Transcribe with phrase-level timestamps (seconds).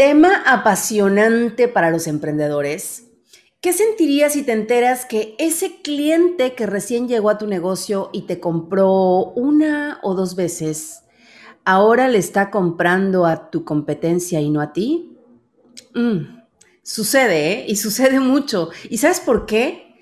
[0.00, 3.10] Tema apasionante para los emprendedores.
[3.60, 8.22] ¿Qué sentirías si te enteras que ese cliente que recién llegó a tu negocio y
[8.22, 11.02] te compró una o dos veces,
[11.66, 15.18] ahora le está comprando a tu competencia y no a ti?
[15.94, 16.44] Mm,
[16.82, 17.64] sucede, ¿eh?
[17.68, 18.70] Y sucede mucho.
[18.88, 20.00] ¿Y sabes por qué?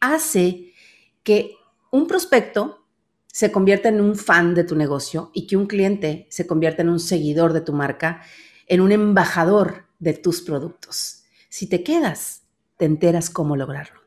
[0.00, 0.74] Hace
[1.22, 1.54] que
[1.92, 2.84] un prospecto
[3.38, 6.88] se convierta en un fan de tu negocio y que un cliente se convierta en
[6.88, 8.20] un seguidor de tu marca,
[8.66, 11.22] en un embajador de tus productos.
[11.48, 12.42] Si te quedas,
[12.76, 14.00] te enteras cómo lograrlo.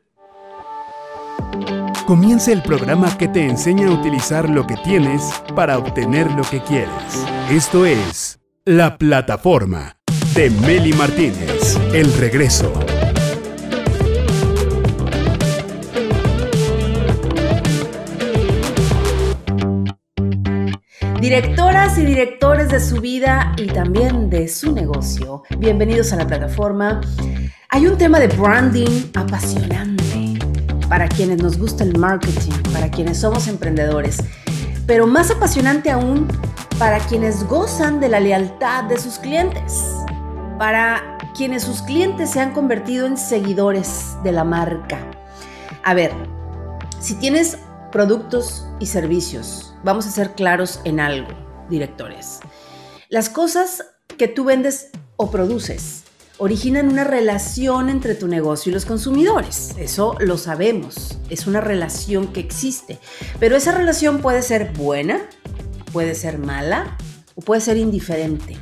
[2.06, 5.22] Comienza el programa que te enseña a utilizar lo que tienes
[5.56, 7.26] para obtener lo que quieres.
[7.50, 9.96] Esto es La Plataforma
[10.34, 11.78] de Meli Martínez.
[11.94, 12.70] El regreso.
[21.22, 27.00] Directoras y directores de su vida y también de su negocio, bienvenidos a la plataforma.
[27.68, 30.36] Hay un tema de branding apasionante
[30.88, 34.18] para quienes nos gusta el marketing, para quienes somos emprendedores,
[34.84, 36.26] pero más apasionante aún
[36.76, 39.80] para quienes gozan de la lealtad de sus clientes,
[40.58, 44.98] para quienes sus clientes se han convertido en seguidores de la marca.
[45.84, 46.10] A ver,
[46.98, 47.58] si tienes
[47.92, 51.28] productos y servicios vamos a ser claros en algo,
[51.68, 52.40] directores.
[53.08, 53.84] Las cosas
[54.16, 56.04] que tú vendes o produces
[56.38, 59.74] originan una relación entre tu negocio y los consumidores.
[59.78, 61.18] Eso lo sabemos.
[61.30, 62.98] Es una relación que existe.
[63.38, 65.20] Pero esa relación puede ser buena,
[65.92, 66.96] puede ser mala
[67.34, 68.56] o puede ser indiferente.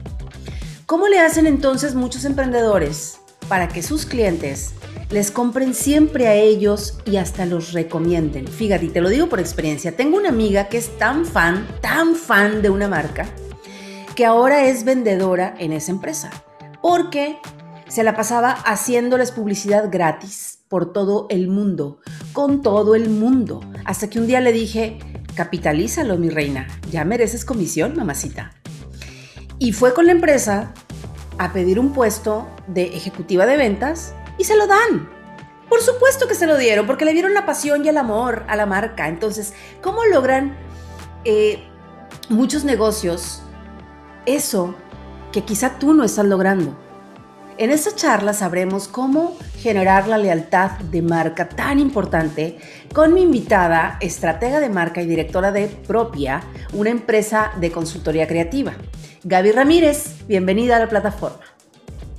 [0.85, 4.73] ¿Cómo le hacen entonces muchos emprendedores para que sus clientes
[5.11, 8.47] les compren siempre a ellos y hasta los recomienden.
[8.47, 12.63] Fíjate, te lo digo por experiencia, tengo una amiga que es tan fan, tan fan
[12.63, 13.27] de una marca,
[14.15, 16.31] que ahora es vendedora en esa empresa,
[16.81, 17.39] porque
[17.89, 21.99] se la pasaba haciéndoles publicidad gratis por todo el mundo,
[22.33, 25.01] con todo el mundo, hasta que un día le dije,
[25.35, 28.53] capitalízalo, mi reina, ya mereces comisión, mamacita.
[29.59, 30.73] Y fue con la empresa
[31.39, 35.11] a pedir un puesto de ejecutiva de ventas y se lo dan.
[35.69, 38.57] Por supuesto que se lo dieron, porque le dieron la pasión y el amor a
[38.57, 39.07] la marca.
[39.07, 39.53] Entonces,
[39.83, 40.57] ¿cómo logran
[41.25, 41.63] eh,
[42.31, 43.43] muchos negocios
[44.25, 44.75] eso
[45.31, 46.75] que quizá tú no estás logrando?
[47.59, 52.59] En esta charla sabremos cómo generar la lealtad de marca tan importante
[52.95, 58.73] con mi invitada, estratega de marca y directora de Propia, una empresa de consultoría creativa.
[59.23, 61.45] Gaby Ramírez, bienvenida a la plataforma.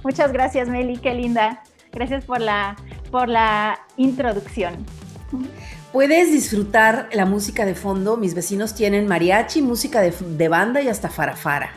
[0.03, 1.63] Muchas gracias, Meli, qué linda.
[1.91, 2.75] Gracias por la,
[3.11, 4.85] por la introducción.
[5.91, 8.15] Puedes disfrutar la música de fondo.
[8.15, 11.71] Mis vecinos tienen mariachi, música de, banda y hasta farafara.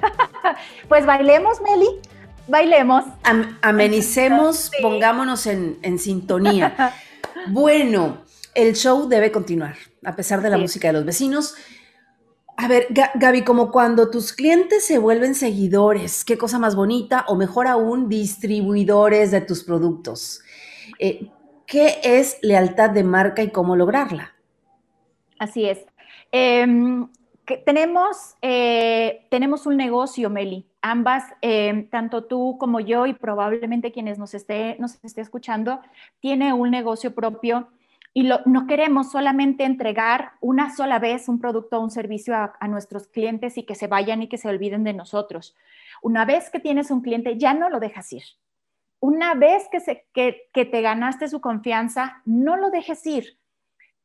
[0.88, 1.88] pues bailemos, Meli.
[2.48, 3.04] Bailemos.
[3.62, 6.94] amenicemos, pongámonos en, sintonía.
[7.48, 8.22] bueno,
[8.54, 11.54] el show debe continuar, a pesar de la música de los vecinos.
[12.62, 17.34] A ver, Gaby, como cuando tus clientes se vuelven seguidores, qué cosa más bonita, o
[17.34, 20.42] mejor aún, distribuidores de tus productos.
[20.98, 21.30] Eh,
[21.66, 24.34] ¿Qué es lealtad de marca y cómo lograrla?
[25.38, 25.78] Así es.
[26.32, 27.08] Em,
[27.64, 30.66] tenemos, eh, tenemos un negocio, Meli.
[30.82, 35.80] Ambas, em, tanto tú como yo y probablemente quienes nos esté, nos esté escuchando,
[36.20, 37.68] tiene un negocio propio
[38.12, 43.06] y no queremos solamente entregar una sola vez un producto o un servicio a, nuestros
[43.06, 45.56] clientes y que se vayan y que se olviden de nosotros.
[46.02, 48.24] Una vez que tienes un cliente, ya no lo dejas ir.
[48.98, 49.68] Una vez
[50.12, 53.38] que, te ganaste su confianza, no lo dejes ir.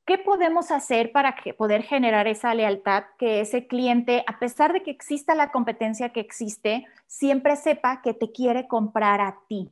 [0.05, 4.91] ¿Qué podemos hacer para poder generar esa lealtad que ese cliente, a pesar de que
[4.91, 9.71] exista la competencia que existe, siempre sepa que te quiere comprar a ti?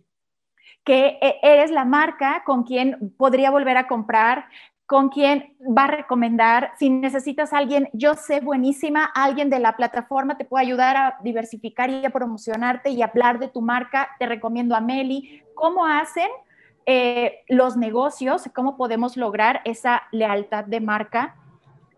[0.83, 4.45] Que e, eres la marca con quien podría volver a comprar,
[4.85, 6.73] con quien va a recomendar.
[6.77, 11.17] Si necesitas a alguien, yo sé buenísima, alguien de la plataforma te puede ayudar a
[11.23, 14.09] diversificar y a promocionarte y hablar de tu marca.
[14.19, 15.41] Te recomiendo a Meli.
[15.55, 16.27] ¿Cómo hacen
[16.85, 18.49] eh, los negocios?
[18.53, 21.35] ¿Cómo podemos lograr esa lealtad de marca?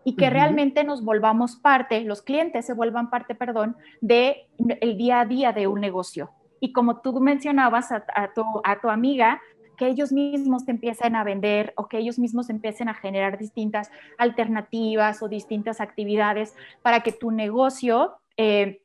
[0.08, 4.46] y que realmente nos volvamos parte, los clientes se vuelvan parte, perdón, de
[4.80, 6.30] el día a día de un negocio
[6.60, 9.40] y como tú mencionabas a, tu, amiga,
[9.76, 13.90] que ellos mismos te empiecen a vender o que ellos mismos empiecen a generar distintas
[14.18, 18.82] alternativas o distintas actividades para que tu negocio eh,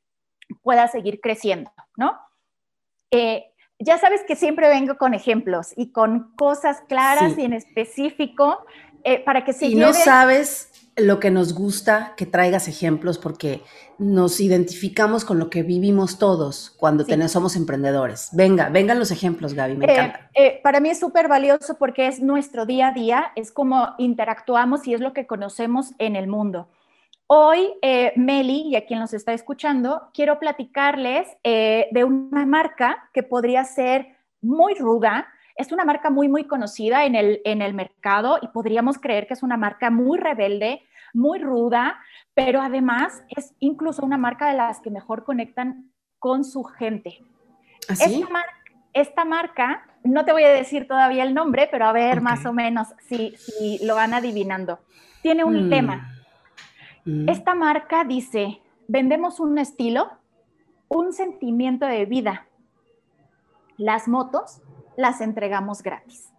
[0.61, 2.17] pueda seguir creciendo, ¿no?
[3.11, 3.45] Eh,
[3.79, 8.65] ya sabes que siempre vengo con ejemplos y con cosas claras y en específico
[9.03, 13.61] eh, para que se y no sabes lo que nos gusta que traigas ejemplos porque
[13.97, 18.29] nos identificamos con lo que vivimos todos cuando somos emprendedores.
[18.33, 20.29] Venga, vengan los ejemplos, Gaby, me eh, encanta.
[20.33, 24.87] Eh, para mí es súper valioso porque es nuestro día a día, es como interactuamos
[24.87, 26.67] y es lo que conocemos en el mundo.
[27.27, 33.23] Hoy, eh, Meli, y a quien nos está escuchando, quiero platicarles de una marca que
[33.23, 38.39] podría ser muy ruda, es una marca muy, muy conocida en el, en el mercado
[38.41, 40.81] y podríamos creer que es una marca muy rebelde,
[41.13, 41.99] muy ruda,
[42.33, 47.19] pero además es incluso una marca de las que mejor conectan con su gente.
[47.89, 48.23] ¿Así?
[48.33, 48.43] ¿Ah,
[48.93, 52.53] esta, marca, no te voy a decir todavía el nombre, pero a ver más o
[52.53, 54.79] menos si, si, lo van adivinando.
[55.21, 56.13] Tiene un tema.
[57.05, 57.23] Mm.
[57.23, 57.29] Mm.
[57.29, 60.11] Esta marca dice, vendemos un estilo,
[60.89, 62.47] un sentimiento de vida.
[63.77, 64.61] Las motos
[65.01, 66.31] las entregamos gratis.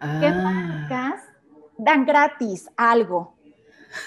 [0.00, 0.88] ¿Qué ah.
[0.88, 1.22] marcas
[1.78, 3.36] dan gratis algo?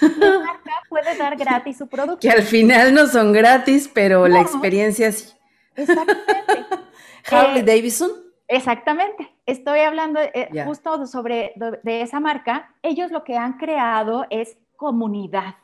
[0.00, 2.20] ¿Qué marca puede dar gratis su producto?
[2.20, 5.32] Que al final no son gratis, pero la experiencia sí.
[5.74, 6.34] Exactamente.
[7.30, 8.10] Harley eh, Davidson.
[8.48, 9.28] Exactamente.
[9.46, 11.52] Estoy hablando eh, justo sobre
[11.82, 12.74] de esa marca.
[12.82, 15.56] Ellos lo que han creado es comunidad,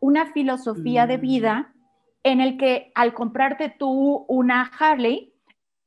[0.00, 1.20] una filosofía de mm.
[1.20, 1.74] vida
[2.22, 5.33] en el que al comprarte tú una Harley,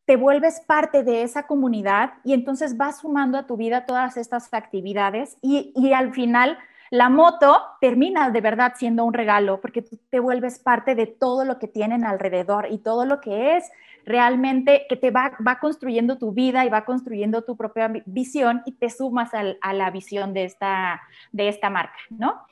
[0.08, 4.54] te vuelves parte de esa comunidad y entonces vas sumando a tu vida todas estas
[4.54, 6.58] actividades y, al final
[6.90, 11.44] la moto termina de verdad siendo un regalo porque tú te vuelves parte de todo
[11.44, 13.70] lo que tienen alrededor y todo lo que es
[14.06, 18.72] realmente que te va, va construyendo tu vida y va construyendo tu propia visión y
[18.72, 21.02] te sumas a la visión de esta,
[21.34, 22.46] de esta marca, ¿no?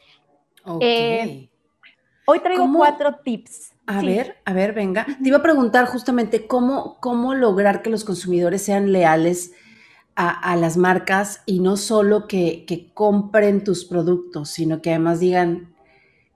[0.82, 1.48] Eh,
[2.26, 5.06] hoy traigo cuatro tips a ver, a ver, venga.
[5.06, 9.52] Te iba a preguntar justamente cómo, cómo lograr que los consumidores sean leales
[10.16, 15.76] a, las marcas y no solo que, compren tus productos, sino que además digan,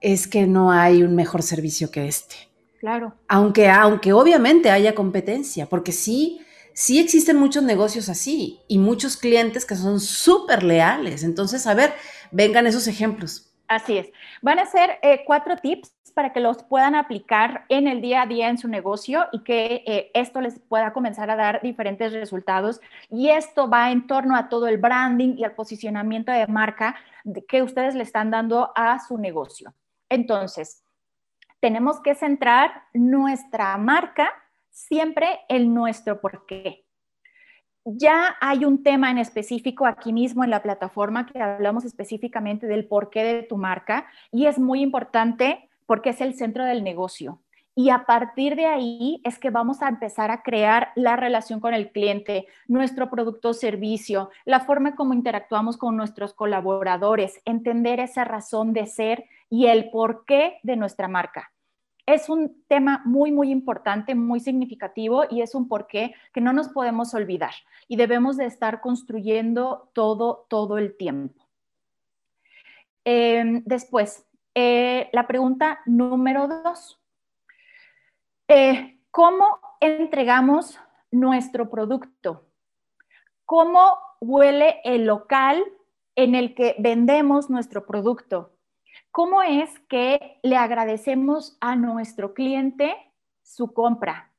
[0.00, 2.36] es que no hay un mejor servicio que este.
[2.78, 3.14] Claro.
[3.28, 6.40] Aunque, aunque obviamente haya competencia, porque sí,
[6.74, 11.22] sí existen muchos negocios así y muchos clientes que son súper leales.
[11.22, 11.92] Entonces, a ver,
[12.30, 13.50] vengan esos ejemplos.
[13.66, 14.08] Así es.
[14.42, 18.26] Van a ser eh, cuatro tips para que los puedan aplicar en el día a
[18.26, 22.82] día en su negocio y que eh, esto les pueda comenzar a dar diferentes resultados.
[23.08, 26.94] Y esto va en torno a todo el branding y al posicionamiento de marca
[27.48, 29.72] que ustedes le están dando a su negocio.
[30.10, 30.84] Entonces,
[31.58, 34.30] tenemos que centrar nuestra marca
[34.68, 36.84] siempre en nuestro porqué.
[37.86, 42.86] Ya hay un tema en específico aquí mismo en la plataforma que hablamos específicamente del
[42.86, 47.40] porqué de tu marca y es muy importante porque es el centro del negocio.
[47.74, 51.74] Y a partir de ahí es que vamos a empezar a crear la relación con
[51.74, 58.22] el cliente, nuestro producto o servicio, la forma como interactuamos con nuestros colaboradores, entender esa
[58.22, 61.50] razón de ser y el porqué de nuestra marca.
[62.06, 66.68] Es un tema muy, muy importante, muy significativo y es un porqué que no nos
[66.68, 67.54] podemos olvidar
[67.88, 71.48] y debemos de estar construyendo todo, todo el tiempo.
[73.04, 77.00] Em, después, eh, la pregunta número dos.
[78.48, 80.78] Eh, ¿Cómo entregamos
[81.10, 82.46] nuestro producto?
[83.44, 85.64] ¿Cómo huele el local
[86.14, 88.56] en el que vendemos nuestro producto?
[89.10, 92.94] ¿Cómo es que le agradecemos a nuestro cliente
[93.42, 94.32] su compra?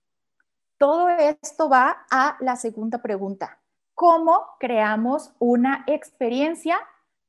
[0.77, 3.59] Todo esto va a la segunda pregunta.
[3.93, 6.79] ¿Cómo creamos una experiencia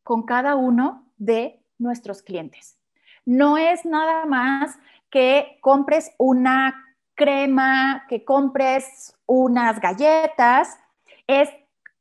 [0.02, 2.78] con cada uno de nuestros clientes.
[3.24, 4.78] No es nada más
[5.10, 6.74] que compres una
[7.14, 10.78] crema, que compres unas galletas,
[11.26, 11.50] es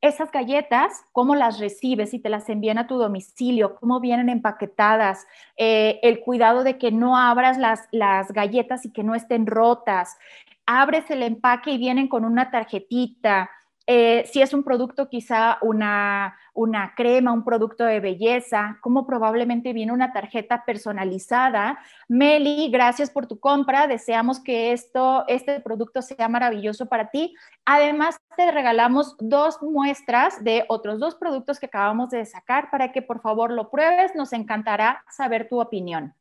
[0.00, 5.26] esas galletas, cómo las recibes y te las envían a tu domicilio, cómo vienen empaquetadas,
[5.56, 10.18] eh, el cuidado de que no abras las, las galletas y que no estén rotas,
[10.66, 13.48] abres el empaque y vienen con una tarjetita,
[13.86, 19.72] eh, si es un producto, quizá una, una crema, un producto de belleza, como probablemente
[19.72, 21.78] viene una tarjeta personalizada.
[22.08, 23.86] Meli, gracias por tu compra.
[23.86, 27.34] Deseamos que esto, este producto sea maravilloso para ti.
[27.64, 33.00] Además, te regalamos dos muestras de otros dos productos que acabamos de sacar para que
[33.00, 34.14] por favor lo pruebes.
[34.14, 36.14] Nos encantará saber tu opinión.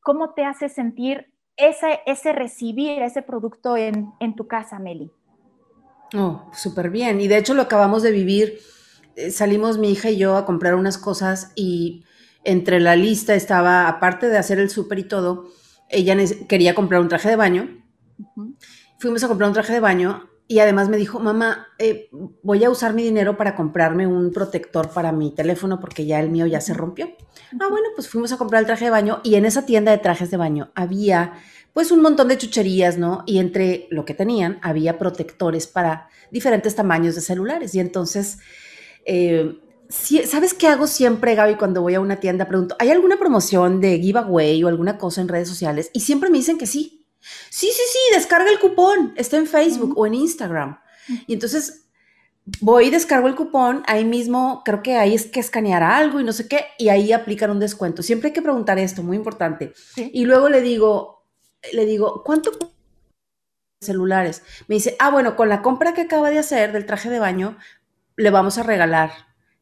[0.00, 5.10] ¿Cómo te hace sentir ese, ese recibir ese producto en, en tu casa, Meli?
[6.16, 7.20] Oh, súper bien.
[7.20, 8.60] Y de hecho lo acabamos de vivir.
[9.18, 12.04] Eh, salimos mi hija y yo a comprar unas cosas y
[12.44, 15.48] entre la lista estaba, aparte de hacer el súper y todo,
[15.88, 16.16] ella
[16.48, 17.82] quería comprar un traje de baño.
[19.00, 22.08] Fuimos a comprar un traje de baño y además me dijo, mamá, eh,
[22.44, 26.30] voy a usar mi dinero para comprarme un protector para mi teléfono porque ya el
[26.30, 27.08] mío ya se rompió.
[27.60, 29.98] Ah, bueno, pues fuimos a comprar el traje de baño y en esa tienda de
[29.98, 31.32] trajes de baño había
[31.72, 33.24] pues un montón de chucherías, ¿no?
[33.26, 37.74] Y entre lo que tenían había protectores para diferentes tamaños de celulares.
[37.74, 38.38] Y entonces,
[39.08, 42.46] eh, ¿sabes qué hago siempre, Gaby, cuando voy a una tienda?
[42.46, 45.90] Pregunto, ¿hay alguna promoción de giveaway o alguna cosa en redes sociales?
[45.92, 46.98] Y siempre me dicen que sí
[47.50, 50.78] Sí, sí, sí, descarga el cupón, está en Facebook o en Instagram.
[51.26, 51.86] Y entonces
[52.60, 56.24] voy y descargo el cupón, ahí mismo creo que ahí es que escanear algo y
[56.24, 58.02] no sé qué, y ahí aplican un descuento.
[58.02, 59.72] Siempre hay que preguntar esto, muy importante.
[59.96, 61.24] Y luego le digo,
[61.72, 62.52] le digo, ¿cuánto
[63.80, 64.42] celulares?
[64.66, 67.58] Me dice, ah, bueno, con la compra que acaba de hacer del traje de baño,
[68.18, 69.10] le vamos a regalar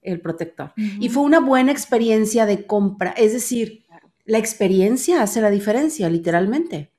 [0.03, 0.73] el protector.
[0.77, 3.85] Y fue una buena experiencia de compra, es decir,
[4.25, 6.91] la experiencia hace la diferencia, literalmente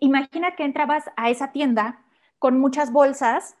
[0.00, 2.00] imagina que entrabas a esa tienda
[2.38, 3.56] con muchas bolsas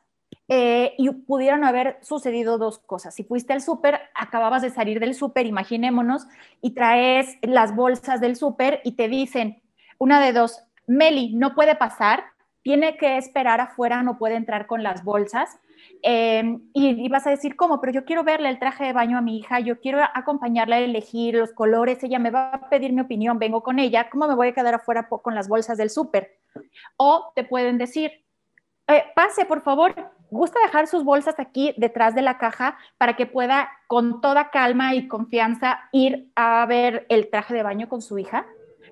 [0.48, 3.14] eh, y pudieron haber sucedido dos cosas.
[3.14, 6.26] Si fuiste al súper, acababas de salir del súper, imaginémonos,
[6.60, 9.62] y traes las bolsas del súper y te dicen,
[9.98, 12.24] una de dos, Meli, no puede pasar,
[12.62, 15.58] tiene que esperar afuera, no puede entrar con las bolsas.
[16.04, 17.80] Em, y, vas a decir, ¿cómo?
[17.80, 20.80] Pero yo quiero verle el traje de baño a mi hija, yo quiero acompañarla a
[20.80, 24.34] elegir los colores, ella me va a pedir mi opinión, vengo con ella, ¿cómo me
[24.34, 26.40] voy a quedar afuera con las bolsas del súper?
[26.96, 28.10] O te pueden decir,
[28.88, 29.94] eh, pase, por favor,
[30.32, 34.96] gusta dejar sus bolsas aquí detrás de la caja para que pueda con toda calma
[34.96, 38.44] y confianza ir a ver el traje de baño con su hija.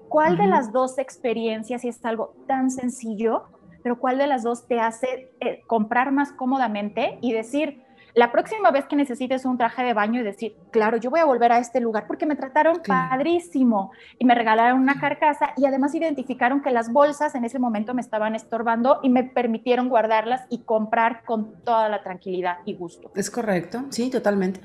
[0.08, 3.48] ¿Cuál de las dos experiencias, si es algo tan sencillo,
[3.82, 7.82] pero cuál de las dos te hace eh, comprar más cómodamente y decir,
[8.14, 11.24] la próxima vez que necesites un traje de baño y decir, claro, yo voy a
[11.24, 15.94] volver a este lugar porque me trataron padrísimo y me regalaron una carcasa y además
[15.94, 20.64] identificaron que las bolsas en ese momento me estaban estorbando y me permitieron guardarlas y
[20.64, 23.12] comprar con toda la tranquilidad y gusto.
[23.14, 24.60] Es correcto, sí, totalmente.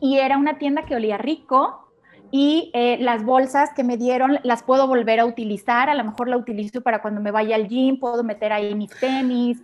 [0.00, 1.83] Y era una tienda que olía rico,
[2.36, 6.26] y eh, las bolsas que me dieron las puedo volver a utilizar, a lo mejor
[6.26, 9.62] la utilizo para cuando me vaya al gym, puedo meter ahí mis tenis.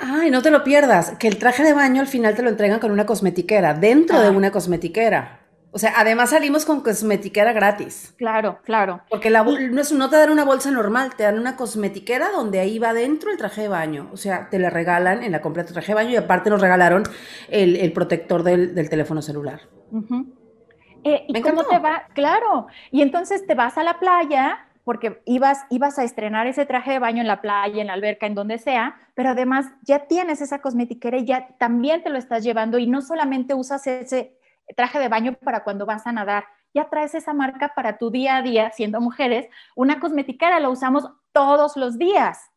[0.00, 2.80] Ay, no te lo pierdas, que el traje de baño al final te lo entregan
[2.80, 4.30] con una cosmetiquera, dentro de ah.
[4.32, 5.42] una cosmetiquera.
[5.70, 8.14] O sea, además salimos con cosmetiquera gratis.
[8.16, 9.02] Claro, claro.
[9.08, 12.58] Porque la, no, es, no te dan una bolsa normal, te dan una cosmetiquera donde
[12.58, 14.08] ahí va dentro el traje de baño.
[14.12, 16.60] O sea, te la regalan en la compra de traje de baño y aparte nos
[16.60, 17.04] regalaron
[17.48, 19.60] el, protector del, teléfono celular.
[21.04, 22.04] Eh, ¿Y cómo te va?
[22.14, 22.66] Claro.
[22.90, 26.98] Y entonces te vas a la playa porque ibas, ibas a estrenar ese traje de
[26.98, 30.62] baño en la playa, en la alberca, en donde sea, pero además ya tienes esa
[30.62, 34.38] cosmetiquera y ya también te lo estás llevando y no solamente usas ese
[34.76, 38.36] traje de baño para cuando vas a nadar, ya traes esa marca para tu día
[38.36, 42.50] a día, siendo mujeres, una cosmetiquera la usamos todos los días.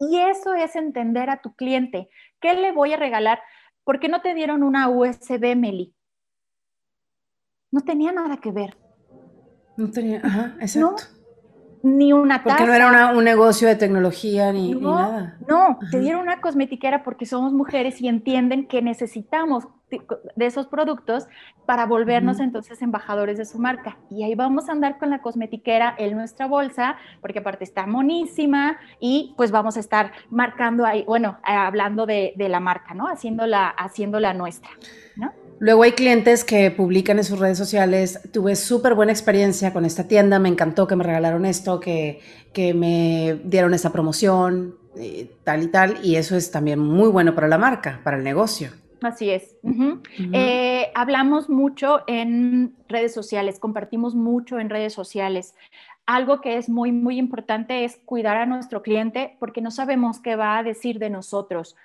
[0.00, 2.08] Y eso es entender a tu cliente.
[2.40, 3.40] ¿Qué le voy a regalar?
[3.84, 5.94] ¿Por qué no te dieron una USB, Meli?
[7.70, 8.76] No tenía nada que ver.
[9.76, 11.04] No tenía, ajá, exacto.
[11.82, 12.56] ni una taza.
[12.56, 15.38] Porque no era un negocio de tecnología ni, nada.
[15.48, 21.28] No, te dieron una cosmetiquera porque somos mujeres y entienden que necesitamos de esos productos
[21.64, 23.96] para volvernos entonces embajadores de su marca.
[24.10, 28.78] Y ahí vamos a andar con la cosmetiquera en nuestra bolsa, porque aparte está monísima
[29.00, 33.06] y pues vamos a estar marcando ahí, bueno, hablando de, de la marca, ¿no?
[33.06, 34.70] Haciéndola, haciéndola nuestra,
[35.16, 35.32] ¿no?
[35.60, 40.06] Luego hay clientes que publican en sus redes sociales, tuve súper buena experiencia con esta
[40.06, 42.20] tienda, me encantó que me regalaron esto, que,
[42.52, 47.34] que me dieron esta promoción, eh, tal y tal, y eso es también muy bueno
[47.34, 48.70] para la marca, para el negocio.
[49.02, 49.56] Así es.
[50.32, 55.54] Eh, hablamos mucho en redes sociales, compartimos mucho en redes sociales.
[56.06, 60.36] Algo que es muy, muy importante es cuidar a nuestro cliente porque no sabemos qué
[60.36, 61.76] va a decir de nosotros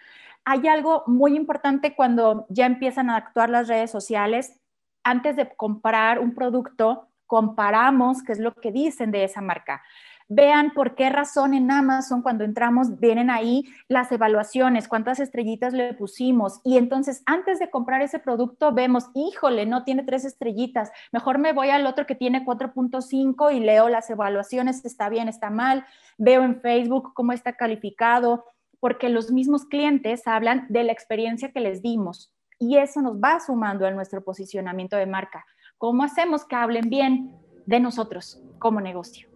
[0.45, 4.59] hay algo muy importante cuando ya empiezan a actuar las redes sociales.
[5.03, 9.81] Antes de comprar un producto, comparamos qué es lo que dicen de esa marca.
[10.29, 15.93] Vean por qué razón en Amazon cuando entramos vienen ahí las evaluaciones, cuántas estrellitas le
[15.93, 21.39] pusimos y entonces antes de comprar ese producto vemos, híjole, no tiene tres estrellitas, mejor
[21.39, 25.85] me voy al otro que tiene 4.5 y leo las evaluaciones, está bien, está mal,
[26.17, 28.45] veo en Facebook cómo está calificado,
[28.83, 33.39] porque los mismos clientes hablan de la experiencia que les dimos y eso nos va
[33.39, 35.45] sumando a nuestro posicionamiento de marca.
[35.77, 37.33] ¿Cómo hacemos que hablen bien
[37.65, 39.29] de nosotros como negocio?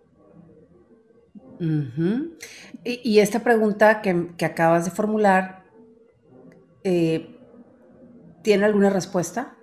[2.83, 5.63] y, esta pregunta que, acabas de formular,
[6.83, 7.39] eh,
[8.41, 9.55] ¿tiene alguna respuesta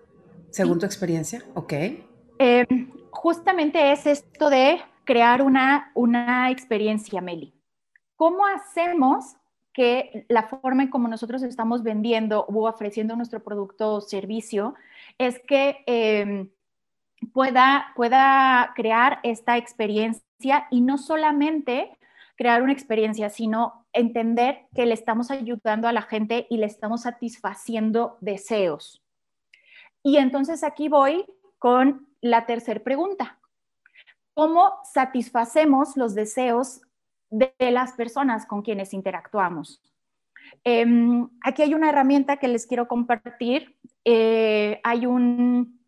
[0.49, 1.45] según tu experiencia?
[1.53, 1.73] Ok.
[2.39, 2.67] Eh,
[3.11, 7.53] justamente es esto de crear una, una experiencia, Meli.
[8.17, 9.37] ¿Cómo hacemos
[9.75, 14.75] que la forma en como nosotros estamos vendiendo o ofreciendo nuestro producto o servicio
[15.19, 16.49] es que em,
[17.33, 21.91] pueda, pueda crear esta experiencia y no solamente
[22.37, 27.03] crear una experiencia, sino entender que le estamos ayudando a la gente y le estamos
[27.03, 29.03] satisfaciendo deseos.
[30.05, 31.27] Y entonces aquí voy
[31.59, 33.39] con la tercera pregunta.
[34.35, 36.83] ¿Cómo satisfacemos los deseos
[37.39, 39.83] de las personas con quienes interactuamos?
[40.63, 43.77] Em, aquí hay una herramienta que les quiero compartir.
[44.05, 45.85] Eh, hay un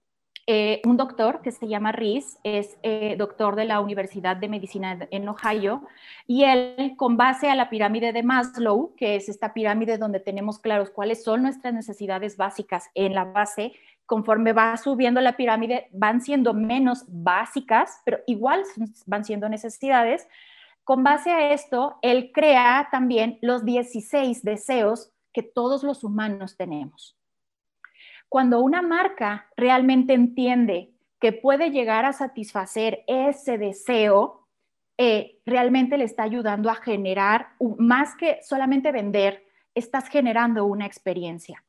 [0.49, 4.97] eh, un doctor que se llama Reese, es eh, doctor de la Universidad de Medicina
[5.11, 5.83] en Ohio,
[6.29, 10.61] y él, con base a la pirámide de Maslow, que es esta pirámide donde tenemos
[10.61, 13.73] claros cuáles son nuestras necesidades básicas en la base,
[14.07, 18.63] conforme va subiendo la pirámide, van siendo menos básicas, pero igual
[19.07, 20.29] van siendo necesidades.
[20.87, 27.19] Con base a esto, él crea también los 16 deseos que todos los humanos tenemos.
[28.29, 34.47] Cuando una marca realmente entiende que puede llegar a satisfacer ese deseo,
[34.97, 41.65] eh, realmente le está ayudando a generar, más que solamente vender, estás generando una experiencia.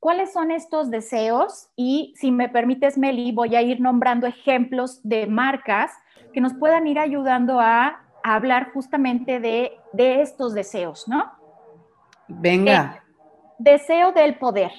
[0.00, 1.68] ¿Cuáles son estos deseos?
[1.76, 5.92] Y si me permites, Meli, voy a ir nombrando ejemplos de marcas
[6.32, 11.32] que nos puedan ir ayudando a, hablar justamente de, estos deseos, ¿no?
[12.28, 12.96] Venga.
[12.96, 13.12] Eh,
[13.58, 14.72] deseo del poder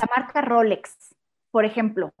[0.00, 1.14] la marca Rolex,
[1.50, 2.12] por ejemplo.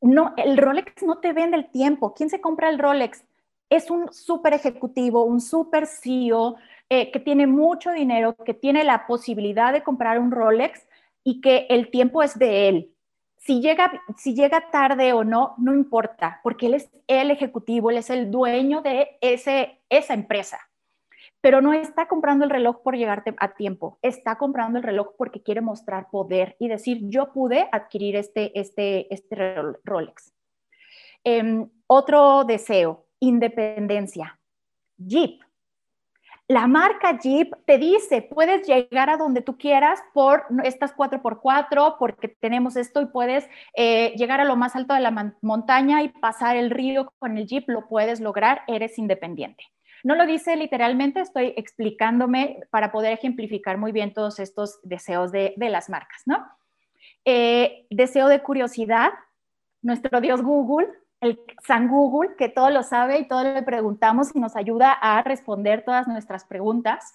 [0.00, 2.14] No, el Rolex no te vende el tiempo.
[2.14, 3.24] ¿Quién se compra el Rolex?
[3.70, 6.56] Es un súper ejecutivo, un súper CEO
[6.90, 10.86] eh, que tiene mucho dinero, que tiene la posibilidad de comprar un Rolex
[11.22, 12.93] y que el tiempo es de él.
[13.44, 17.98] Si llega, si llega tarde o no, no importa, porque él es el ejecutivo, él
[17.98, 20.58] es el dueño de ese, esa empresa
[21.44, 25.42] pero no está comprando el reloj por llegarte a tiempo, está comprando el reloj porque
[25.42, 29.36] quiere mostrar poder y decir, yo pude adquirir este, este, este
[29.84, 30.32] Rolex.
[31.22, 34.40] Em, otro deseo, independencia.
[34.96, 35.43] Jeep.
[36.46, 42.28] La marca Jeep te dice, puedes llegar a donde tú quieras por estas 4x4, porque
[42.28, 46.56] tenemos esto y puedes eh, llegar a lo más alto de la montaña y pasar
[46.56, 49.64] el río con el Jeep, lo puedes lograr, eres independiente.
[50.02, 55.54] No lo dice literalmente, estoy explicándome para poder ejemplificar muy bien todos estos deseos de,
[55.56, 56.46] las marcas, ¿no?
[57.24, 59.12] Eh, deseo de curiosidad,
[59.80, 60.88] nuestro Dios Google,
[61.24, 65.22] el San Google, que todo lo sabe y todo le preguntamos y nos ayuda a
[65.22, 67.14] responder todas nuestras preguntas.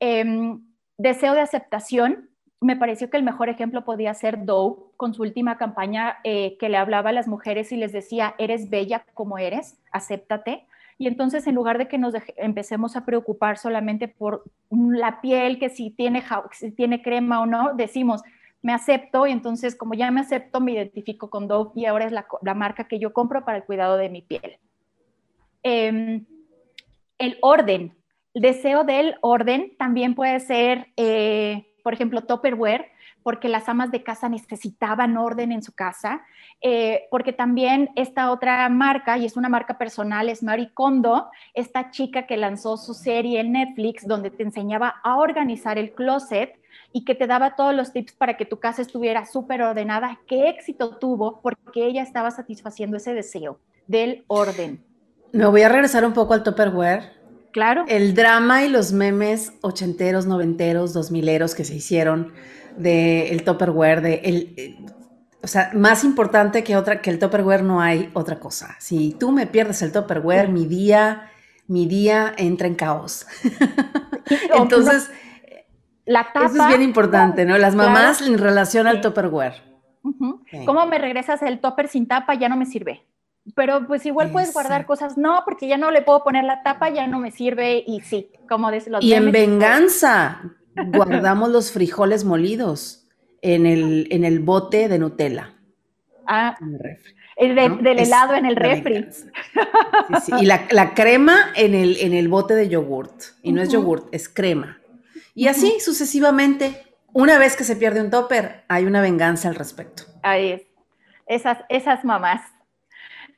[0.00, 0.60] Em,
[0.98, 2.28] deseo de aceptación,
[2.60, 6.68] me pareció que el mejor ejemplo podía ser Dove con su última campaña eh, que
[6.68, 10.66] le hablaba a las mujeres y les decía, eres bella como eres, acéptate.
[10.98, 15.68] Y entonces, en lugar de que nos empecemos a preocupar solamente por la piel, que
[15.68, 18.22] si tiene, si tiene crema o no, decimos,
[18.62, 22.12] me acepto y entonces como ya me acepto, me identifico con Dove y ahora es
[22.12, 24.58] la, marca que yo compro para el cuidado de mi piel.
[25.62, 26.26] Em,
[27.18, 27.96] el orden,
[28.34, 32.90] el deseo del orden también puede ser, eh, por ejemplo, Tupperware
[33.26, 36.22] porque las amas de casa necesitaban orden en su casa,
[36.62, 41.90] eh, porque también esta otra marca, y es una marca personal, es Marie Kondo, esta
[41.90, 46.54] chica que lanzó su serie en Netflix, donde te enseñaba a organizar el closet
[46.92, 50.20] y que te daba todos los tips para que tu casa estuviera súper ordenada.
[50.28, 51.40] ¿Qué éxito tuvo?
[51.40, 53.58] Porque ella estaba satisfaciendo ese deseo
[53.88, 54.84] del orden.
[55.32, 57.16] Me voy a regresar un poco al Tupperware.
[57.50, 57.86] Claro.
[57.88, 62.32] El drama y los memes ochenteros, noventeros, dos mileros que se hicieron
[62.76, 64.76] del el Tupperware, de el, eh,
[65.42, 68.76] o sea, más importante que, otra, que el Tupperware no hay otra cosa.
[68.78, 71.30] Si tú me pierdes el Tupperware, mi día,
[71.66, 73.26] mi día entra en caos.
[74.54, 75.10] Entonces,
[76.04, 77.58] la tapa, eso es bien importante, ¿no?
[77.58, 79.66] Las mamás en relación al Tupperware.
[80.64, 82.34] ¿Cómo me regresas el topper sin tapa?
[82.34, 83.06] Ya no me sirve.
[83.54, 86.90] Pero pues igual puedes guardar cosas, no, porque ya no le puedo poner la tapa,
[86.90, 90.40] ya no me sirve y sí, como de los Y en venganza,
[90.86, 93.06] guardamos los frijoles molidos
[93.42, 95.54] en el, en el bote de Nutella.
[96.26, 97.82] Ah, en el refri.
[97.82, 99.08] del helado en el refri.
[100.40, 103.22] Y la, crema en el, en el bote de yogurt.
[103.42, 104.78] Y no es yogurt, es crema.
[105.34, 106.82] Y así sucesivamente.
[107.12, 110.02] Una vez que se pierde un topper, hay una venganza al respecto.
[110.22, 110.62] Ahí es.
[111.26, 112.42] Esas, esas mamás.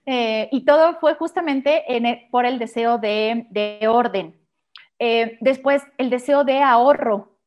[0.05, 1.85] Eh, y todo fue justamente
[2.31, 4.35] por el deseo de, de orden.
[4.99, 7.39] Eh, después, el deseo de ahorro.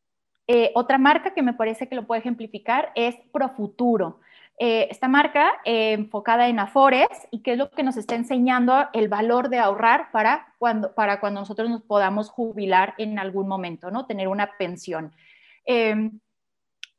[0.47, 4.19] Eh, otra marca que me parece que lo puede ejemplificar es Profuturo.
[4.59, 8.87] eh, esta marca eh, enfocada en Afores y que es lo que nos está enseñando
[8.93, 13.91] el valor de ahorrar para cuando, para cuando nosotros nos podamos jubilar en algún momento,
[13.91, 14.05] ¿no?
[14.05, 15.13] Tener una pensión.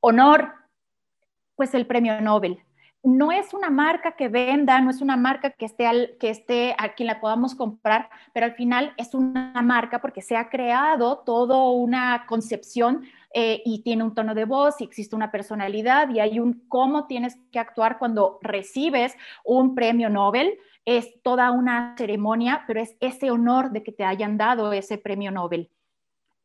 [0.00, 0.52] Honor,
[1.54, 2.62] pues el premio Nobel.
[3.04, 6.76] No es una marca que venda, no es una marca que esté, al, que esté
[6.78, 11.18] a quien la podamos comprar, pero al final es una marca porque se ha creado
[11.18, 16.20] toda una concepción eh, y tiene un tono de voz y existe una personalidad y
[16.20, 20.58] hay un cómo tienes que actuar cuando recibes un premio Nobel.
[20.84, 25.30] Es toda una ceremonia, pero es ese honor de que te hayan dado ese premio
[25.30, 25.70] Nobel.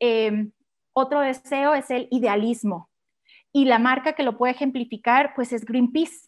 [0.00, 0.52] Em,
[0.92, 2.88] otro deseo es el idealismo.
[3.52, 6.27] Y la marca que lo puede ejemplificar, pues es Greenpeace,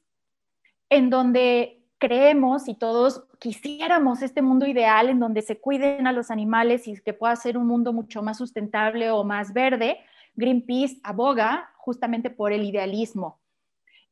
[0.91, 6.31] en donde creemos y todos quisiéramos este mundo ideal en donde se cuiden a los
[6.31, 9.99] animales y que pueda ser un mundo mucho más sustentable o más verde,
[10.35, 13.41] Greenpeace aboga justamente por el idealismo.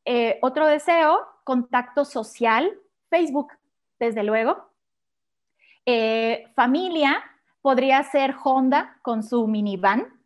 [0.05, 2.71] Eh, otro deseo, contacto social,
[3.11, 3.53] Facebook,
[3.99, 4.71] desde luego.
[5.85, 7.23] Eh, familia,
[7.63, 10.18] podría ser Honda con su minivan,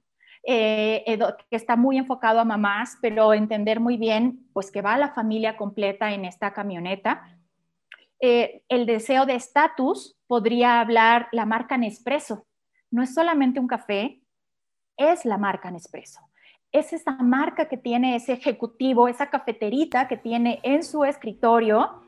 [0.45, 1.19] eh,
[1.51, 5.57] que está muy enfocado a mamás, pero entender muy bien, pues que va la familia
[5.57, 7.39] completa en esta camioneta.
[8.21, 12.45] Eh, el deseo de estatus podría hablar la marca Nespresso.
[12.91, 14.21] No es solamente un café,
[14.97, 16.21] es la marca Nespresso.
[16.73, 22.03] Es esa marca que tiene ese ejecutivo, esa cafeterita que tiene en su escritorio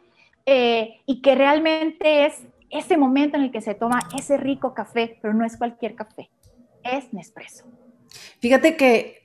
[0.46, 5.18] eh, y que realmente es ese momento en el que se toma ese rico café,
[5.20, 6.30] pero no es cualquier café,
[6.82, 7.64] es Nespresso.
[8.40, 9.24] Fíjate que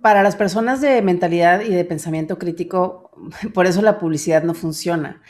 [0.00, 3.10] para las personas de mentalidad y de pensamiento crítico,
[3.54, 5.22] por eso la publicidad no funciona,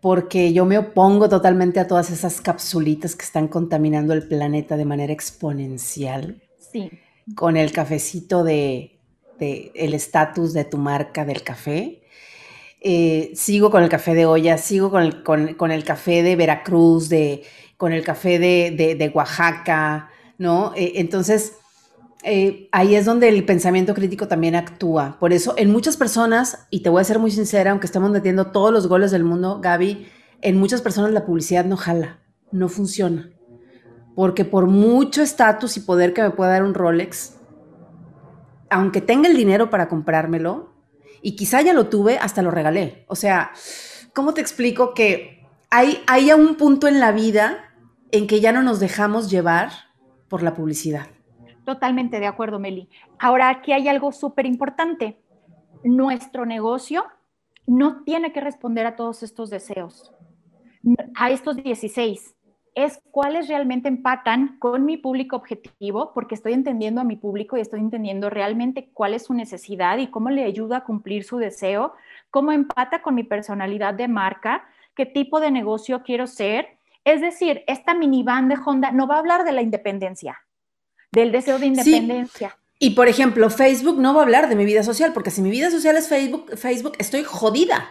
[0.00, 4.84] porque yo me opongo totalmente a todas esas capsulitas que están contaminando el planeta de
[4.84, 6.42] manera exponencial.
[6.72, 6.90] Sí.
[7.34, 8.98] Con el cafecito de,
[9.38, 12.02] el estatus de tu marca del café.
[12.80, 15.02] Eh, sigo con el café de olla, sigo con
[15.70, 17.42] el, café de Veracruz, de,
[17.76, 20.72] con el café de, Oaxaca, ¿no?
[20.76, 21.54] Eh, entonces,
[22.28, 25.16] eh, ahí es donde el pensamiento crítico también actúa.
[25.20, 28.48] Por eso, en muchas personas, y te voy a ser muy sincera, aunque estemos metiendo
[28.48, 30.08] todos los goles del mundo, Gaby,
[30.42, 32.18] en muchas personas la publicidad no jala,
[32.50, 33.30] no funciona.
[34.16, 37.36] Porque por mucho estatus y poder que me pueda dar un Rolex,
[38.70, 40.74] aunque tenga el dinero para comprármelo,
[41.22, 43.04] y quizá ya lo tuve, hasta lo regalé.
[43.06, 43.52] O sea,
[44.14, 47.72] ¿cómo te explico que hay, hay un punto en la vida
[48.10, 49.70] en que ya no nos dejamos llevar
[50.28, 51.06] por la publicidad?
[51.66, 52.88] Totalmente de acuerdo, Meli.
[53.18, 55.18] Ahora, aquí hay algo súper importante.
[55.82, 57.04] Nuestro negocio
[57.66, 60.14] no tiene que responder a todos estos deseos,
[61.16, 62.36] a estos 16.
[62.76, 67.62] Es cuáles realmente empatan con mi público objetivo, porque estoy entendiendo a mi público y
[67.62, 71.94] estoy entendiendo realmente cuál es su necesidad y cómo le ayuda a cumplir su deseo,
[72.30, 74.62] cómo empata con mi personalidad de marca,
[74.94, 76.78] qué tipo de negocio quiero ser.
[77.02, 80.38] Es decir, esta minivan de Honda no va a hablar de la independencia,
[81.12, 82.56] del deseo de independencia.
[82.78, 85.50] Y por ejemplo, Facebook no va a hablar de mi vida social, porque si mi
[85.50, 87.88] vida social es Facebook, Facebook estoy jodida.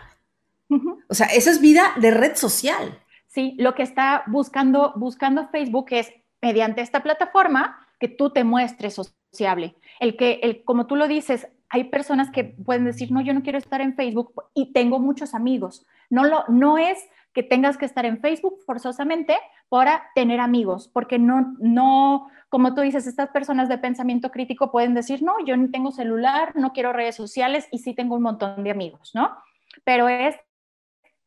[1.10, 3.00] O sea, eso es vida de red social.
[3.28, 8.96] Sí, lo que está buscando, buscando Facebook es, mediante esta plataforma, que tú te muestres
[8.96, 9.76] sociable.
[10.00, 13.44] El que, el, como tú lo dices, hay personas que pueden decir, no, yo no
[13.44, 15.86] quiero estar en Facebook y tengo muchos amigos.
[16.10, 16.98] No, lo, no es
[17.36, 22.82] que tengas que estar en Facebook forzosamente para tener amigos, porque no, no, como tú
[22.82, 26.94] dices, estas personas de pensamiento crítico pueden decir, no, yo no tengo celular, no quiero
[26.94, 29.36] redes sociales y sí tengo un montón de amigos, ¿no?
[29.84, 30.38] Pero es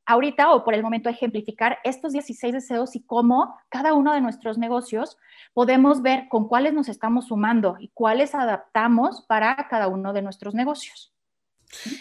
[0.07, 4.57] ahorita o por el momento ejemplificar estos 16 deseos y cómo cada uno de nuestros
[4.57, 5.19] negocios
[5.53, 10.55] podemos ver con cuáles nos estamos sumando y cuáles adaptamos para cada uno de nuestros
[10.55, 11.13] negocios.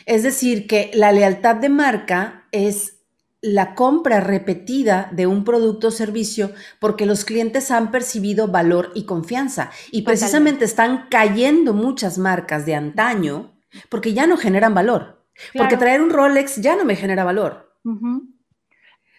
[0.05, 2.96] Es decir, que la lealtad de marca es
[3.41, 9.06] la compra repetida de un producto o servicio porque los clientes han percibido valor y
[9.06, 9.71] confianza.
[9.91, 15.26] Y precisamente están cayendo muchas marcas de antaño porque ya no generan valor.
[15.54, 17.76] Porque traer un Rolex ya no me genera valor.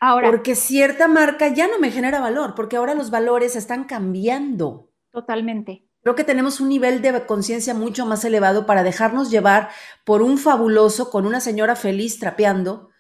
[0.01, 4.93] Ahora, porque cierta marca ya no me genera valor, porque ahora los valores están cambiando.
[5.11, 5.89] Totalmente.
[6.03, 9.71] Creo que tenemos un nivel de conciencia mucho más elevado para dejarnos llevar
[10.05, 12.91] por un fabuloso con una señora feliz trapeando,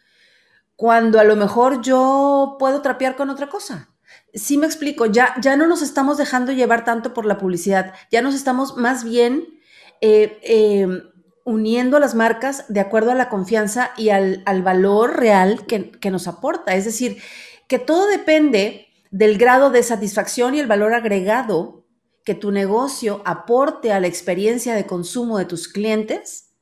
[0.78, 3.90] cuando a lo mejor yo puedo trapear con otra cosa.
[4.32, 8.22] Sí me explico, ya, ya no nos estamos dejando llevar tanto por la publicidad, ya
[8.22, 9.58] nos estamos más bien
[10.00, 11.02] eh, em,
[11.44, 16.12] uniendo a las marcas de acuerdo a la confianza y al, valor real que, que
[16.12, 16.76] nos aporta.
[16.76, 17.20] Es decir,
[17.66, 21.88] que todo depende del grado de satisfacción y el valor agregado
[22.24, 26.52] que tu negocio aporte a la experiencia de consumo de tus clientes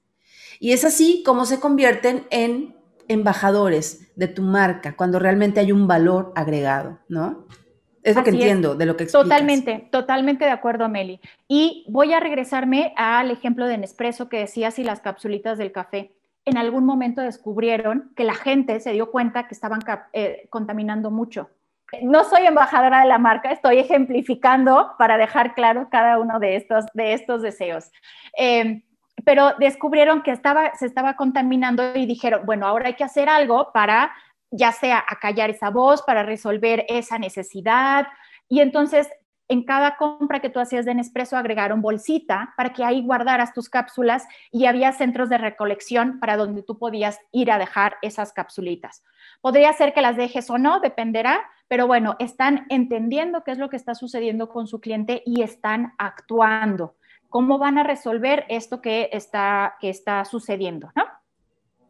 [0.59, 2.76] Y es así como se convierten en
[3.09, 7.47] embajadores de tu marca, cuando realmente hay un valor agregado, ¿no?
[8.03, 9.29] Es lo que entiendo de lo que explicas.
[9.29, 11.21] Totalmente, totalmente de acuerdo, Meli.
[11.49, 16.13] Y voy a regresarme al ejemplo de Nespresso que decías y las capsulitas del café.
[16.45, 19.81] En algún momento descubrieron que la gente se dio cuenta que estaban
[20.13, 21.51] eh, contaminando mucho.
[22.03, 26.85] No soy embajadora de la marca, estoy ejemplificando para dejar claro cada uno de estos,
[26.95, 27.91] de estos deseos.
[28.39, 28.85] Eh,
[29.27, 33.73] pero descubrieron que estaba, se estaba contaminando y dijeron, bueno, ahora hay que hacer algo
[33.73, 34.13] para
[34.53, 38.07] ya sea acallar esa voz, para resolver esa necesidad.
[38.49, 39.09] Y entonces,
[39.49, 43.69] en cada compra que tú hacías de Nespresso, agregaron bolsita para que ahí guardaras tus
[43.69, 49.03] cápsulas y había centros de recolección para donde tú podías ir a dejar esas capsulitas.
[49.41, 53.71] Podría ser que las dejes o no, dependerá, pero bueno, están entendiendo qué es lo
[53.71, 56.95] que está sucediendo con su cliente y están actuando.
[57.29, 60.91] ¿Cómo van a resolver esto que está, que está sucediendo?
[60.95, 61.05] ¿no?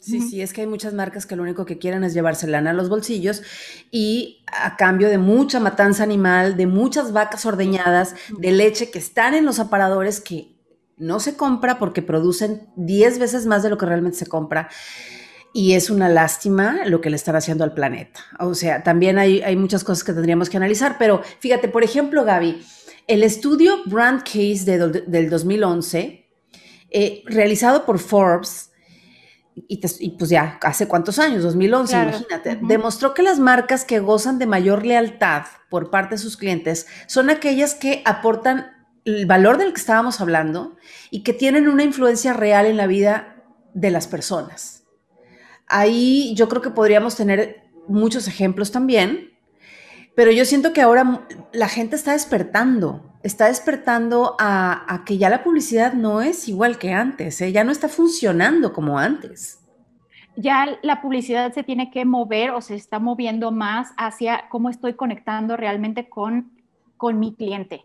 [0.06, 2.70] Sí, sí, es que hay muchas marcas que lo único que quieren es llevarse lana
[2.70, 3.42] a los bolsillos
[3.90, 9.34] y a cambio de mucha matanza animal, de muchas vacas ordeñadas, de leche que están
[9.34, 10.54] en los aparadores que
[10.96, 14.68] no se compra porque producen 10 veces más de lo que realmente se compra.
[15.52, 18.20] Y es una lástima lo que le están haciendo al planeta.
[18.38, 22.24] O sea, también hay, hay muchas cosas que tendríamos que analizar, pero fíjate, por ejemplo,
[22.24, 22.62] Gaby,
[23.06, 26.28] el estudio Brand Case del 2011,
[26.90, 28.70] eh, realizado por Forbes,
[29.68, 31.42] y, pues ya, ¿hace cuántos años?
[31.42, 32.58] 2011, imagínate.
[32.60, 37.30] Demostró que las marcas que gozan de mayor lealtad por parte de sus clientes son
[37.30, 38.66] aquellas que aportan
[39.06, 40.76] el valor del que estábamos hablando
[41.10, 44.84] y que tienen una influencia real en la vida de las personas.
[45.66, 49.35] Ahí yo creo que podríamos tener muchos ejemplos también,
[50.16, 55.44] pero yo siento que ahora la gente está despertando, está despertando a, que ya la
[55.44, 57.52] publicidad no es igual que antes, ¿eh?
[57.52, 59.62] ya no está funcionando como antes.
[60.34, 64.94] Ya la publicidad se tiene que mover o se está moviendo más hacia cómo estoy
[64.94, 66.50] conectando realmente con,
[66.96, 67.84] con mi cliente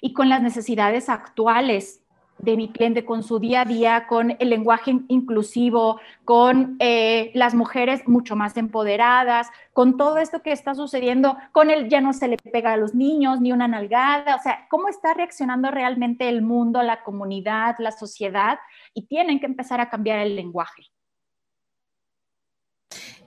[0.00, 2.01] y con las necesidades actuales
[2.42, 7.54] de mi cliente, con su día a día, con el lenguaje inclusivo, con eh, las
[7.54, 12.26] mujeres mucho más empoderadas, con todo esto que está sucediendo, con el ya no se
[12.26, 16.42] le pega a los niños ni una nalgada, o sea, cómo está reaccionando realmente el
[16.42, 18.58] mundo, la comunidad, la sociedad,
[18.92, 20.82] y tienen que empezar a cambiar el lenguaje.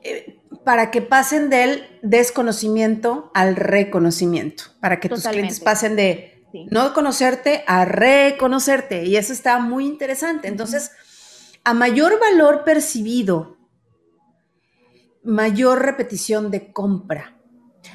[0.03, 6.34] Eh, para que pasen del desconocimiento al reconocimiento, para que tus clientes pasen de
[6.71, 9.05] no conocerte a reconocerte.
[9.05, 10.47] Y eso está muy interesante.
[10.47, 10.91] Entonces,
[11.63, 13.57] a mayor valor percibido,
[15.23, 17.37] mayor repetición de compra.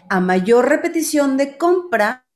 [0.09, 2.27] A mayor repetición de compra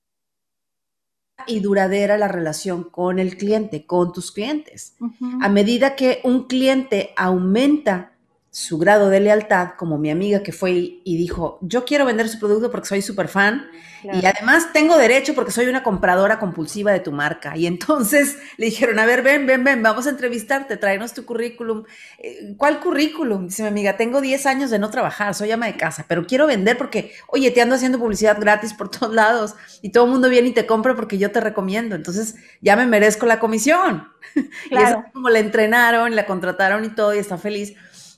[1.47, 4.97] y duradera la relación con el cliente, con tus clientes.
[5.41, 8.14] A medida que un cliente aumenta
[8.55, 10.71] su grado de lealtad, como mi amiga que fue
[11.03, 13.67] y dijo, yo quiero vender su producto porque soy súper fan
[14.13, 17.57] y además tengo derecho porque soy una compradora compulsiva de tu marca.
[17.57, 21.83] Y entonces le dijeron, a ver, ven, ven, ven, vamos a entrevistarte, tráenos tu currículum.
[22.19, 23.49] Eh, ¿Cuál currículum?
[23.49, 26.47] Dice mi amiga, tengo 10 años de no trabajar, soy ama de casa, pero quiero
[26.47, 30.29] vender porque, oye, te ando haciendo publicidad gratis por todos lados y todo el mundo
[30.29, 31.97] viene y te compra porque yo te recomiendo.
[31.97, 34.09] Entonces ya me merezco la comisión.
[34.71, 37.75] Y es como la entrenaron, la contrataron y todo y está feliz.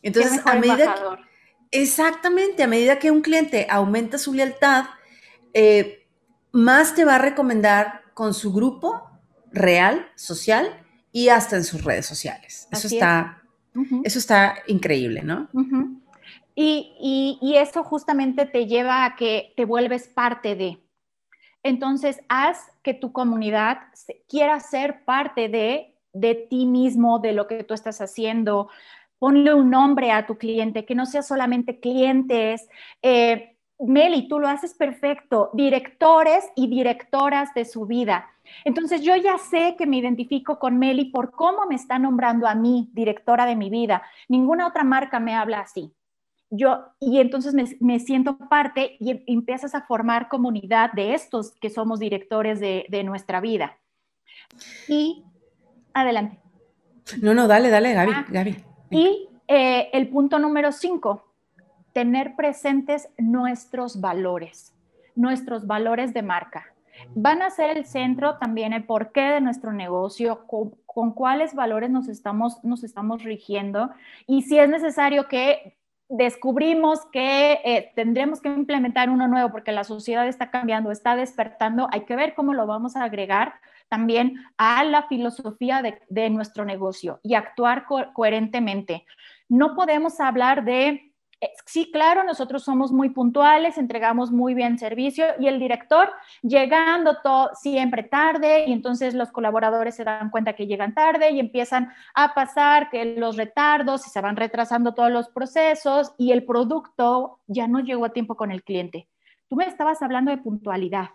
[0.06, 4.84] Entonces, a medida que, exactamente, a medida que un cliente aumenta su lealtad,
[5.52, 6.06] eh,
[6.52, 9.10] más te va a recomendar con su grupo
[9.50, 12.68] real, social y hasta en sus redes sociales.
[12.70, 13.42] Eso está,
[14.04, 15.48] eso está increíble, ¿no?
[16.54, 20.78] y, y, eso justamente te lleva a que te vuelves parte de.
[21.64, 23.78] Entonces, haz que tu comunidad
[24.28, 28.68] quiera ser parte de, de ti mismo, de lo que tú estás haciendo,
[29.18, 32.68] ponle un nombre a tu cliente, que no sea solamente clientes.
[33.02, 38.26] Eh, Meli, tú lo haces perfecto, directores y directoras de su vida.
[38.64, 42.54] Entonces yo ya sé que me identifico con Meli por cómo me está nombrando a
[42.54, 44.02] mí, directora de mi vida.
[44.28, 45.92] Ninguna otra marca me habla así.
[46.48, 51.98] Yo, y entonces me, siento parte y empiezas a formar comunidad de estos que somos
[51.98, 53.76] directores de, de nuestra vida.
[54.88, 55.24] Y
[55.92, 56.38] adelante.
[57.20, 58.65] No, no, dale, dale, Gaby, ah, Gaby.
[58.90, 61.24] Y eh, el punto número cinco,
[61.92, 64.74] tener presentes nuestros valores,
[65.14, 66.66] nuestros valores de marca.
[67.14, 72.08] Van a ser el centro también el porqué de nuestro negocio, con, cuáles valores nos
[72.08, 73.90] estamos, nos estamos rigiendo
[74.26, 75.76] y si es necesario que
[76.08, 81.88] descubrimos que eh, tendremos que implementar uno nuevo porque la sociedad está cambiando, está despertando,
[81.92, 83.54] hay que ver cómo lo vamos a agregar
[83.88, 89.06] también a la filosofía de, nuestro negocio y actuar coherentemente.
[89.48, 95.26] No podemos hablar de eh, sí, claro, nosotros somos muy puntuales, entregamos muy bien servicio
[95.38, 96.10] y el director
[96.42, 101.40] llegando todo, siempre tarde y entonces los colaboradores se dan cuenta que llegan tarde y
[101.40, 106.44] empiezan a pasar que los retardos y se van retrasando todos los procesos y el
[106.44, 109.06] producto ya no llegó a tiempo con el cliente.
[109.48, 111.10] Tú me estabas hablando de puntualidad.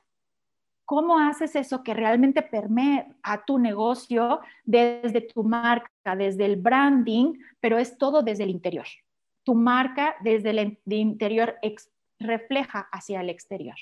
[0.91, 7.33] ¿Cómo haces eso que realmente permee a tu negocio desde tu marca, desde el branding,
[7.61, 8.87] pero es todo desde el interior?
[9.43, 11.55] tu marca desde el interior
[12.19, 13.75] refleja hacia el exterior.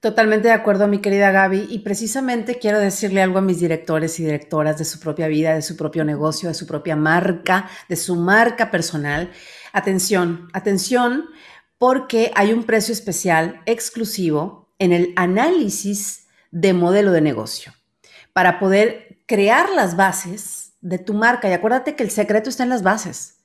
[0.00, 1.66] Totalmente de acuerdo, mi querida Gaby.
[1.70, 5.62] Y precisamente quiero decirle algo a mis directores y directoras de su propia vida, de
[5.62, 9.30] su propio negocio, de su propia marca, de su marca personal.
[9.72, 11.26] Atención, atención,
[11.78, 17.72] porque hay un precio especial exclusivo en el análisis de modelo de negocio
[18.32, 21.48] para poder crear las bases de tu marca.
[21.48, 23.36] Y acuérdate que el secreto está en las bases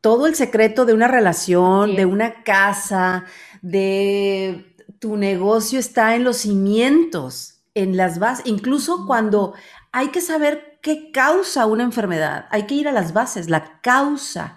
[0.00, 3.24] todo el secreto de una relación, de una casa,
[3.62, 9.54] de tu negocio está en los cimientos, en las bases, incluso cuando
[9.92, 14.56] hay que saber qué causa una enfermedad, hay que ir a las bases, la causa.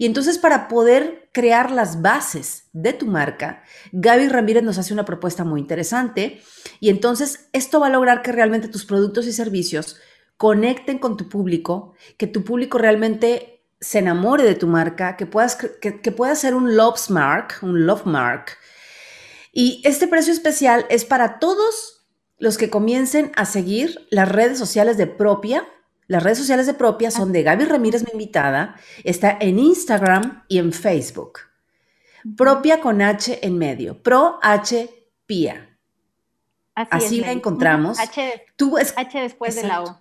[0.00, 5.04] Y entonces para poder crear las bases de tu marca, Gaby Ramírez nos hace una
[5.04, 6.40] propuesta muy interesante
[6.80, 9.98] y entonces esto va a lograr que realmente tus productos y servicios
[10.38, 15.54] conecten con tu público, que tu público realmente se enamore de tu marca, que puedas,
[15.54, 18.52] que, que pueda ser un love mark, un love mark.
[19.52, 22.06] Y este precio especial es para todos
[22.38, 25.68] los que comiencen a seguir las redes sociales de Propia.
[26.10, 28.74] Las redes sociales de Propia son de Gaby Ramírez, mi invitada.
[29.04, 31.38] Está en Instagram y en Facebook.
[32.36, 34.02] Propia con H en medio.
[34.02, 34.90] Pro H
[35.26, 35.78] Pia.
[36.74, 38.00] Así, la encontramos.
[38.00, 40.00] H, Tú H después de la O.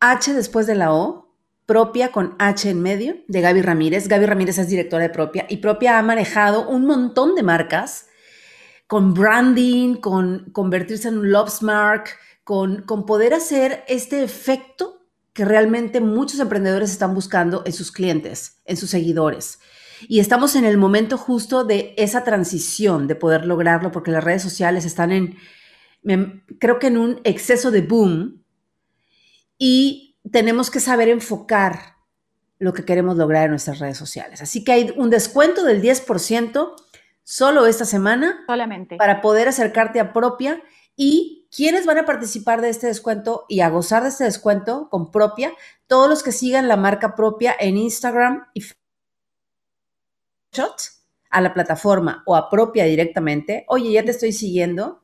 [0.00, 1.34] H después de la O
[1.66, 4.08] Propia con H en medio de Gaby Ramírez.
[4.08, 8.06] Gaby Ramírez es directora de Propia y Propia ha manejado un montón de marcas
[8.86, 14.99] con branding, con convertirse en un Lobsmark, con, con poder hacer este efecto
[15.32, 19.60] que realmente muchos emprendedores están buscando en sus clientes, en sus seguidores.
[20.08, 24.42] Y estamos en el momento justo de esa transición, de poder lograrlo, porque las redes
[24.42, 25.36] sociales están en,
[26.58, 28.42] creo que en un exceso de boom.
[29.58, 31.96] Y tenemos que saber enfocar
[32.58, 34.42] lo que queremos lograr en nuestras redes sociales.
[34.42, 36.74] Así que hay un descuento del 10%
[37.22, 38.40] solo esta semana.
[38.46, 38.96] Solamente.
[38.96, 40.62] Para poder acercarte a propia.
[40.96, 45.10] Y quienes van a participar de este descuento y a gozar de este descuento con
[45.10, 45.52] propia,
[45.86, 48.64] todos los que sigan la marca propia en Instagram y
[50.52, 53.64] shot a la plataforma o a propia directamente.
[53.68, 55.02] Oye, ya te estoy siguiendo.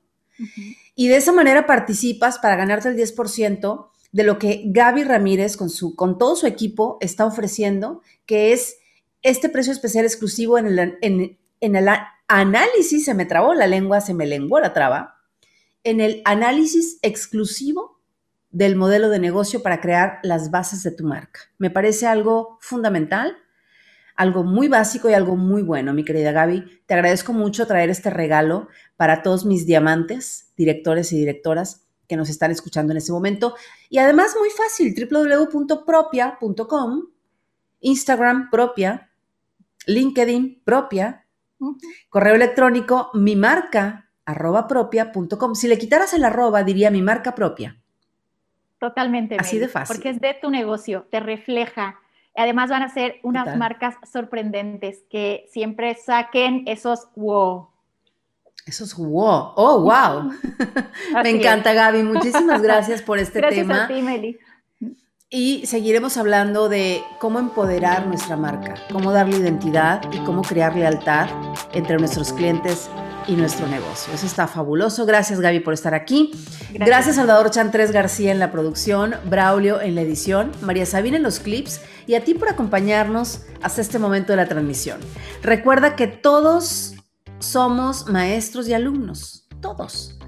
[0.94, 5.70] Y de esa manera participas para ganarte el 10% de lo que Gaby Ramírez con,
[5.70, 8.78] su, con todo su equipo está ofreciendo, que es
[9.22, 11.88] este precio especial exclusivo en el, en, el
[12.28, 15.15] análisis, se me trabó la lengua, se me lenguó la traba,
[15.87, 18.01] en el análisis exclusivo
[18.51, 21.42] del modelo de negocio para crear las bases de tu marca.
[21.59, 23.37] Me parece algo fundamental,
[24.16, 26.83] algo muy básico y algo muy bueno, mi querida Gaby.
[26.87, 32.31] Te agradezco mucho traer este regalo para todos mis diamantes, directores y directoras que nos
[32.31, 33.55] están escuchando en este momento.
[33.88, 37.03] Y además muy fácil, www.propia.com,
[37.79, 39.12] Instagram propia,
[39.87, 41.27] LinkedIn propia,
[42.09, 45.55] correo electrónico mi marca arroba propia.com.
[45.55, 47.77] Si le quitaras el arroba, diría mi marca propia.
[48.79, 49.37] Totalmente.
[49.39, 49.97] Así de fácil.
[49.97, 51.99] Porque es de tu negocio, te refleja.
[52.37, 57.71] Además van a ser unas marcas sorprendentes que siempre saquen esos wow
[58.67, 59.53] eso es wow.
[59.55, 60.33] Oh, wow.
[61.23, 62.03] Me encanta, Gaby.
[62.03, 63.85] Muchísimas gracias por este tema.
[63.85, 64.37] A ti, Meli.
[65.31, 71.29] Y seguiremos hablando de cómo empoderar nuestra marca, cómo darle identidad y cómo crear lealtad
[71.73, 72.91] entre nuestros clientes
[73.27, 74.12] y nuestro negocio.
[74.12, 75.07] Eso está fabuloso.
[75.07, 76.31] Gracias, Gaby, por estar aquí.
[76.33, 81.23] Gracias, Gracias Salvador Chantres García en la producción, Braulio en la edición, María Sabina en
[81.23, 85.01] los clips y a ti por acompañarnos hasta este momento de la transmisión.
[85.43, 86.95] Recuerda que todos
[87.39, 90.19] somos maestros y alumnos, todos.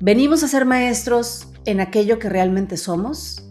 [0.00, 3.44] Venimos a ser maestros en aquello que realmente somos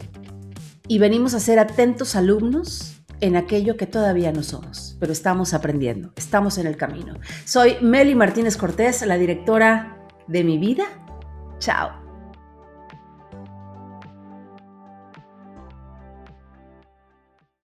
[0.88, 2.90] y venimos a ser atentos alumnos
[3.22, 7.13] en aquello que todavía no somos, pero estamos aprendiendo, estamos en el camino.
[7.46, 9.98] Soy Meli Martínez Cortés, la directora
[10.28, 10.86] de mi vida.
[11.60, 12.00] Chao.